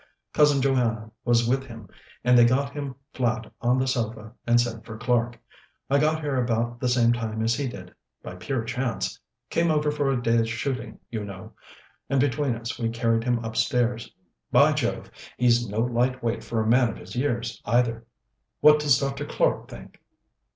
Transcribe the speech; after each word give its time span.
Cousin 0.33 0.63
Joanna 0.63 1.11
was 1.25 1.47
with 1.47 1.63
him, 1.67 1.87
and 2.23 2.35
they 2.35 2.43
got 2.43 2.71
him 2.73 2.95
flat 3.13 3.53
on 3.61 3.77
the 3.77 3.85
sofa, 3.85 4.33
and 4.47 4.59
sent 4.59 4.83
for 4.83 4.97
Clark. 4.97 5.39
I 5.91 5.99
got 5.99 6.21
here 6.21 6.41
about 6.43 6.79
the 6.79 6.89
same 6.89 7.13
time 7.13 7.43
as 7.43 7.53
he 7.53 7.67
did, 7.67 7.93
by 8.23 8.33
pure 8.33 8.63
chance 8.63 9.19
came 9.51 9.69
over 9.69 9.91
for 9.91 10.09
a 10.09 10.19
day's 10.19 10.49
shooting, 10.49 10.97
you 11.11 11.23
know 11.23 11.53
and 12.09 12.19
between 12.19 12.55
us 12.55 12.79
we 12.79 12.89
carried 12.89 13.23
him 13.23 13.45
upstairs. 13.45 14.11
By 14.51 14.73
Jove! 14.73 15.11
he's 15.37 15.69
no 15.69 15.77
light 15.81 16.23
weight 16.23 16.43
for 16.43 16.63
a 16.63 16.67
man 16.67 16.89
of 16.89 16.97
his 16.97 17.15
years, 17.15 17.61
either." 17.63 18.07
"What 18.59 18.79
does 18.79 18.97
Dr. 18.97 19.25
Clark 19.27 19.67
think?" 19.69 20.01